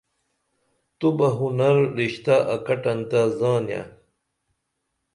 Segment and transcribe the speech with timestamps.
[0.99, 3.81] تُوبہ ہُنر رشتہ اکٹن تہ زانیہ